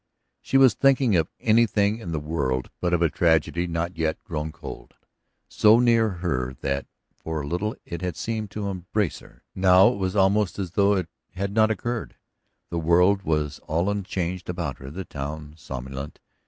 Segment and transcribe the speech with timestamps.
[0.41, 4.51] She was thinking of anything in the world but of a tragedy not yet grown
[4.51, 4.95] cold,
[5.47, 9.43] so near her that for a little it had seemed to embrace her.
[9.53, 12.15] Now it was almost as though it had not occurred.
[12.71, 16.19] The world was all unchanged about her, the town somnolent.